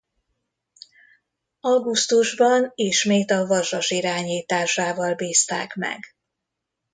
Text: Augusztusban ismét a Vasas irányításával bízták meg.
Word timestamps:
Augusztusban 1.59 2.71
ismét 2.75 3.31
a 3.31 3.45
Vasas 3.47 3.89
irányításával 3.89 5.15
bízták 5.15 5.75
meg. 5.75 6.05